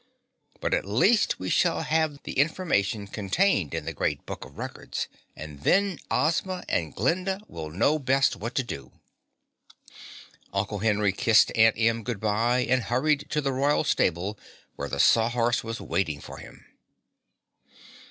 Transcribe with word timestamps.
But 0.59 0.73
at 0.73 0.83
least 0.83 1.37
we 1.37 1.51
shall 1.51 1.81
have 1.83 2.23
the 2.23 2.31
information 2.31 3.05
contained 3.05 3.75
in 3.75 3.85
the 3.85 3.93
Great 3.93 4.25
Book 4.25 4.45
of 4.45 4.57
Records, 4.57 5.07
and 5.35 5.61
then 5.61 5.99
Ozma 6.09 6.63
and 6.67 6.95
Glinda 6.95 7.39
will 7.47 7.69
know 7.69 7.99
best 7.99 8.35
what 8.35 8.55
to 8.55 8.63
do." 8.63 8.93
Uncle 10.51 10.79
Henry 10.79 11.11
kissed 11.11 11.55
Aunt 11.55 11.75
Em 11.77 12.01
good 12.01 12.19
bye 12.19 12.65
and 12.67 12.81
hurried 12.81 13.27
to 13.29 13.41
the 13.41 13.53
Royal 13.53 13.83
Stable 13.83 14.39
where 14.75 14.89
the 14.89 14.99
Sawhorse 14.99 15.63
was 15.63 15.79
waiting 15.79 16.19
for 16.19 16.37
him. 16.39 16.65